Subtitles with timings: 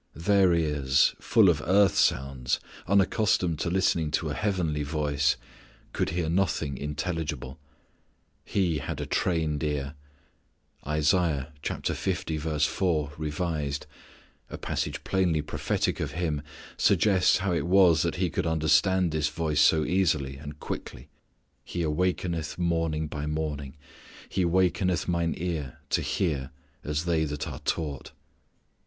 [0.15, 5.37] Their ears, full of earth sounds, unaccustomed to listening to a heavenly voice,
[5.93, 7.59] could hear nothing intelligible.
[8.43, 9.93] He had a trained ear.
[10.87, 13.85] Isaiah 50:4 revised
[14.49, 16.41] (a passage plainly prophetic of Him),
[16.77, 21.09] suggests how it was that He could understand this voice so easily and quickly.
[21.63, 23.77] "He wakeneth morning by morning,
[24.27, 26.49] He wakeneth mine ear to hear
[26.83, 28.13] as they that are taught."